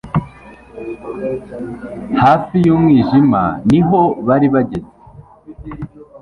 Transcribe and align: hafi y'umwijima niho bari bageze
hafi 2.23 2.55
y'umwijima 2.65 3.41
niho 3.69 4.01
bari 4.27 4.47
bageze 4.53 4.91